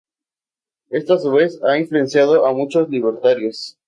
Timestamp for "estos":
0.89-1.19